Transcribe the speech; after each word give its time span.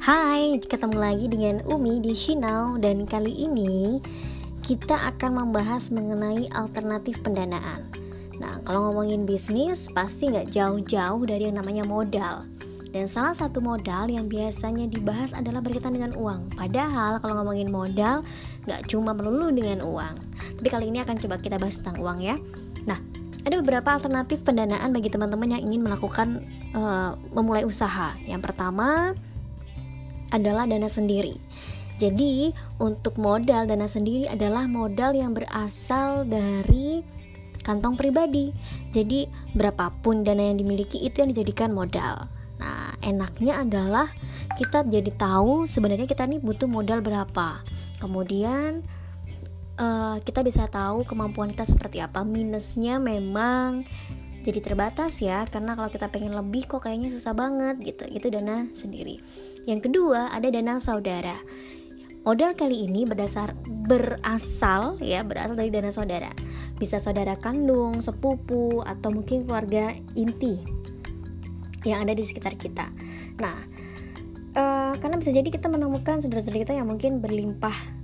Hai, 0.00 0.56
ketemu 0.64 0.96
lagi 0.96 1.28
dengan 1.28 1.60
Umi 1.68 2.00
di 2.00 2.16
Shinau 2.16 2.80
dan 2.80 3.04
kali 3.04 3.36
ini 3.44 4.00
kita 4.64 4.96
akan 4.96 5.44
membahas 5.44 5.92
mengenai 5.92 6.48
alternatif 6.56 7.20
pendanaan. 7.20 7.84
Nah, 8.40 8.64
kalau 8.64 8.88
ngomongin 8.88 9.28
bisnis 9.28 9.92
pasti 9.92 10.32
nggak 10.32 10.56
jauh-jauh 10.56 11.20
dari 11.28 11.52
yang 11.52 11.60
namanya 11.60 11.84
modal. 11.84 12.48
Dan 12.96 13.12
salah 13.12 13.36
satu 13.36 13.60
modal 13.60 14.08
yang 14.08 14.24
biasanya 14.24 14.88
dibahas 14.88 15.36
adalah 15.36 15.60
berkaitan 15.60 15.92
dengan 15.92 16.16
uang. 16.16 16.56
Padahal 16.56 17.20
kalau 17.20 17.36
ngomongin 17.44 17.68
modal 17.68 18.24
nggak 18.64 18.88
cuma 18.88 19.12
melulu 19.12 19.52
dengan 19.52 19.84
uang. 19.84 20.16
Tapi 20.32 20.68
kali 20.72 20.88
ini 20.88 21.04
akan 21.04 21.20
coba 21.20 21.36
kita 21.44 21.60
bahas 21.60 21.76
tentang 21.76 22.00
uang 22.00 22.24
ya. 22.24 22.40
Nah, 22.88 22.96
ada 23.44 23.54
beberapa 23.60 23.92
alternatif 23.92 24.48
pendanaan 24.48 24.96
bagi 24.96 25.12
teman-teman 25.12 25.60
yang 25.60 25.62
ingin 25.68 25.84
melakukan 25.84 26.40
uh, 26.72 27.20
memulai 27.36 27.68
usaha. 27.68 28.16
Yang 28.24 28.48
pertama 28.48 29.12
adalah 30.30 30.66
dana 30.66 30.86
sendiri. 30.86 31.36
Jadi, 32.00 32.56
untuk 32.80 33.20
modal 33.20 33.68
dana 33.68 33.84
sendiri 33.84 34.24
adalah 34.24 34.64
modal 34.64 35.12
yang 35.12 35.36
berasal 35.36 36.24
dari 36.24 37.04
kantong 37.60 38.00
pribadi. 38.00 38.56
Jadi, 38.88 39.28
berapapun 39.52 40.24
dana 40.24 40.48
yang 40.48 40.56
dimiliki 40.56 41.04
itu 41.04 41.20
yang 41.20 41.28
dijadikan 41.28 41.76
modal. 41.76 42.32
Nah, 42.56 42.96
enaknya 43.04 43.60
adalah 43.64 44.08
kita 44.56 44.84
jadi 44.84 45.12
tahu 45.12 45.64
sebenarnya 45.68 46.08
kita 46.08 46.24
nih 46.24 46.40
butuh 46.40 46.68
modal 46.68 47.04
berapa. 47.04 47.64
Kemudian 48.00 48.84
uh, 49.80 50.16
kita 50.20 50.44
bisa 50.44 50.68
tahu 50.68 51.08
kemampuan 51.08 51.52
kita 51.56 51.64
seperti 51.64 52.04
apa. 52.04 52.20
Minusnya 52.24 53.00
memang 53.00 53.88
jadi 54.40 54.60
terbatas 54.64 55.20
ya 55.20 55.44
karena 55.44 55.76
kalau 55.76 55.92
kita 55.92 56.08
pengen 56.08 56.32
lebih 56.32 56.64
kok 56.64 56.88
kayaknya 56.88 57.12
susah 57.12 57.36
banget 57.36 57.76
gitu. 57.84 58.04
Itu 58.08 58.32
dana 58.32 58.68
sendiri. 58.72 59.20
Yang 59.68 59.90
kedua 59.90 60.32
ada 60.32 60.48
dana 60.48 60.80
saudara. 60.80 61.36
Modal 62.20 62.52
kali 62.52 62.84
ini 62.84 63.08
berdasar 63.08 63.56
berasal 63.64 65.00
ya 65.00 65.24
berasal 65.24 65.56
dari 65.56 65.72
dana 65.72 65.92
saudara. 65.92 66.32
Bisa 66.76 67.00
saudara 67.00 67.36
kandung 67.36 68.00
sepupu 68.00 68.80
atau 68.84 69.12
mungkin 69.12 69.44
keluarga 69.44 69.92
inti 70.16 70.60
yang 71.84 72.04
ada 72.04 72.12
di 72.12 72.24
sekitar 72.24 72.56
kita. 72.56 72.88
Nah 73.40 73.56
uh, 74.56 74.92
karena 74.96 75.16
bisa 75.20 75.32
jadi 75.32 75.48
kita 75.48 75.68
menemukan 75.68 76.20
saudara-saudara 76.24 76.64
kita 76.64 76.74
yang 76.76 76.88
mungkin 76.88 77.20
berlimpah 77.20 77.99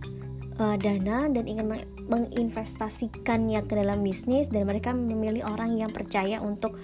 uh, 0.58 0.76
dana 0.76 1.28
dan 1.28 1.44
ingin 1.44 1.66
menginvestasikannya 2.06 3.64
ke 3.66 3.74
dalam 3.76 4.00
bisnis 4.00 4.48
dan 4.48 4.68
mereka 4.68 4.94
memilih 4.94 5.44
orang 5.46 5.76
yang 5.76 5.90
percaya 5.92 6.40
untuk 6.40 6.78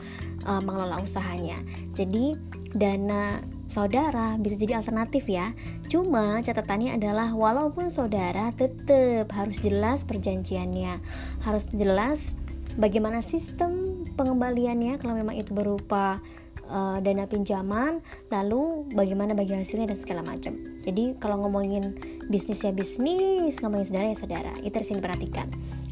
uh, 0.44 0.60
mengelola 0.60 1.00
usahanya. 1.00 1.60
Jadi 1.96 2.36
dana 2.72 3.40
saudara 3.68 4.36
bisa 4.36 4.60
jadi 4.60 4.80
alternatif 4.80 5.28
ya. 5.28 5.56
Cuma 5.88 6.40
catatannya 6.44 6.96
adalah 6.96 7.32
walaupun 7.32 7.88
saudara 7.88 8.52
tetap 8.52 9.32
harus 9.32 9.60
jelas 9.60 10.04
perjanjiannya, 10.04 11.00
harus 11.44 11.64
jelas 11.72 12.36
bagaimana 12.76 13.20
sistem 13.24 14.04
pengembaliannya 14.16 15.00
kalau 15.00 15.16
memang 15.16 15.36
itu 15.40 15.52
berupa 15.56 16.20
uh, 16.68 17.00
dana 17.00 17.24
pinjaman, 17.24 18.04
lalu 18.28 18.88
bagaimana 18.92 19.32
bagi 19.32 19.56
hasilnya 19.56 19.92
dan 19.92 19.98
segala 20.00 20.22
macam. 20.24 20.56
Jadi 20.84 21.16
kalau 21.16 21.44
ngomongin 21.44 21.96
bisnis 22.32 22.64
ya 22.64 22.72
bisnis, 22.72 23.60
ngomongin 23.60 23.84
saudara 23.84 24.06
ya 24.08 24.16
saudara, 24.16 24.52
itu 24.64 24.72
harus 24.72 24.88
diperhatikan. 24.88 25.46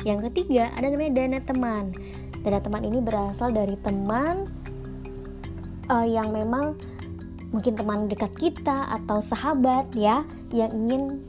Yang 0.09 0.33
ketiga 0.33 0.73
ada 0.73 0.89
namanya 0.89 1.13
dana 1.21 1.39
teman. 1.45 1.93
Dana 2.41 2.59
teman 2.65 2.83
ini 2.89 3.05
berasal 3.05 3.53
dari 3.53 3.77
teman 3.85 4.49
uh, 5.93 6.07
yang 6.09 6.33
memang 6.33 6.81
mungkin 7.53 7.77
teman 7.77 8.09
dekat 8.09 8.33
kita 8.41 8.89
atau 8.89 9.21
sahabat 9.21 9.93
ya 9.93 10.25
yang 10.55 10.73
ingin 10.73 11.21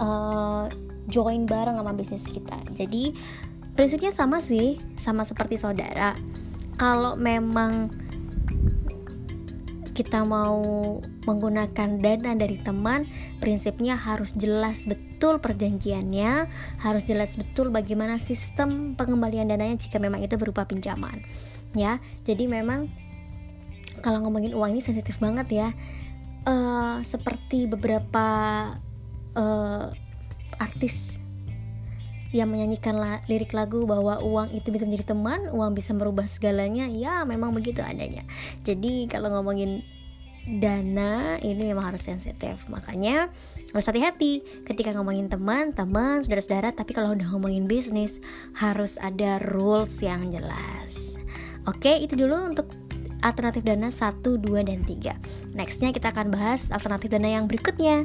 uh, 0.00 0.70
join 1.12 1.44
bareng 1.44 1.76
sama 1.76 1.92
bisnis 1.92 2.24
kita. 2.24 2.56
Jadi 2.72 3.12
prinsipnya 3.76 4.14
sama 4.14 4.40
sih, 4.40 4.80
sama 4.96 5.28
seperti 5.28 5.60
saudara. 5.60 6.16
Kalau 6.80 7.14
memang 7.14 7.92
kita 9.94 10.26
mau 10.26 10.98
menggunakan 11.24 12.02
dana 12.02 12.34
dari 12.34 12.58
teman, 12.58 13.06
prinsipnya 13.38 13.94
harus 13.94 14.34
jelas 14.34 14.84
betul 14.84 15.38
perjanjiannya, 15.38 16.50
harus 16.82 17.06
jelas 17.06 17.38
betul 17.38 17.70
bagaimana 17.70 18.18
sistem 18.18 18.98
pengembalian 18.98 19.46
dananya 19.46 19.78
jika 19.78 20.02
memang 20.02 20.26
itu 20.26 20.34
berupa 20.34 20.66
pinjaman. 20.66 21.22
Ya, 21.78 22.02
jadi 22.26 22.50
memang 22.50 22.90
kalau 24.02 24.26
ngomongin 24.26 24.52
uang 24.52 24.74
ini 24.76 24.82
sensitif 24.82 25.22
banget 25.22 25.48
ya. 25.48 25.68
Uh, 26.44 27.00
seperti 27.00 27.64
beberapa 27.64 28.28
uh, 29.32 29.88
artis 30.60 31.23
yang 32.34 32.50
menyanyikan 32.50 32.98
la 32.98 33.22
lirik 33.30 33.54
lagu 33.54 33.86
bahwa 33.86 34.18
uang 34.18 34.50
itu 34.50 34.74
bisa 34.74 34.82
menjadi 34.82 35.14
teman, 35.14 35.46
uang 35.54 35.78
bisa 35.78 35.94
merubah 35.94 36.26
segalanya, 36.26 36.90
ya 36.90 37.22
memang 37.22 37.54
begitu 37.54 37.78
adanya. 37.78 38.26
Jadi 38.66 39.06
kalau 39.06 39.30
ngomongin 39.30 39.86
dana 40.44 41.40
ini 41.40 41.72
memang 41.72 41.94
harus 41.94 42.04
sensitif, 42.04 42.66
makanya 42.66 43.30
harus 43.70 43.86
hati-hati 43.86 44.42
ketika 44.66 44.92
ngomongin 44.98 45.30
teman, 45.30 45.70
teman, 45.70 46.20
saudara-saudara. 46.20 46.74
Tapi 46.74 46.90
kalau 46.90 47.14
udah 47.14 47.30
ngomongin 47.30 47.70
bisnis 47.70 48.18
harus 48.58 48.98
ada 48.98 49.38
rules 49.38 50.02
yang 50.02 50.28
jelas. 50.28 51.14
Oke, 51.64 51.96
itu 52.02 52.12
dulu 52.18 52.50
untuk 52.50 52.68
alternatif 53.24 53.64
dana 53.64 53.88
1, 53.88 54.20
2, 54.20 54.68
dan 54.68 54.84
3 54.84 55.56
Nextnya 55.56 55.96
kita 55.96 56.12
akan 56.12 56.28
bahas 56.28 56.68
alternatif 56.68 57.08
dana 57.08 57.40
yang 57.40 57.48
berikutnya 57.48 58.04